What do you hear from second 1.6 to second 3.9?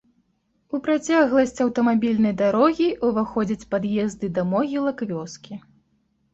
аўтамабільнай дарогі ўваходзяць